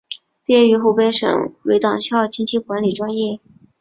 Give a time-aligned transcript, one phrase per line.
[0.43, 3.39] 毕业于湖北省委党校经济管理专业。